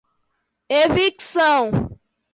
[0.73, 1.63] evicção